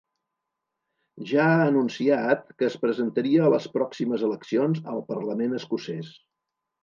[1.31, 6.11] Ja ha anunciat que es presentaria a les pròximes eleccions al parlament escocès.